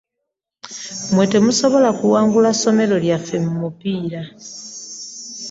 Mwe 1.13 1.25
temusobola 1.31 1.89
kuwangula 1.99 2.49
ssomero 2.55 2.95
lyaffe 3.05 3.35
mu 3.45 3.51
mupiira. 3.61 4.21